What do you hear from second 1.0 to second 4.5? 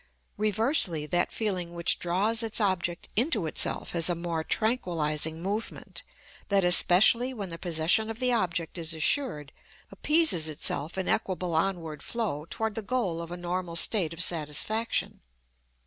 that feeling which draws its object into itself has a more